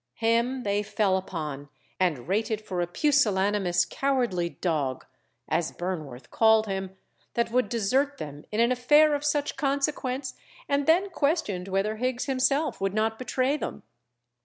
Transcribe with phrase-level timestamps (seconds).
[0.15, 1.69] Him they fell upon
[1.99, 5.05] and rated for a pusilanimous cowardly dog
[5.47, 6.97] (as Burnworth called him)
[7.35, 10.33] that would desert them in an affair of such consequence,
[10.67, 13.83] and then questioned whether Higgs himself would not betray them.